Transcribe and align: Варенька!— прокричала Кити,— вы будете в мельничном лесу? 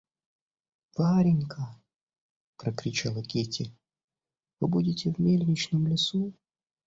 Варенька!— 0.97 1.81
прокричала 2.57 3.23
Кити,— 3.23 3.71
вы 4.59 4.67
будете 4.67 5.09
в 5.13 5.19
мельничном 5.21 5.87
лесу? 5.87 6.33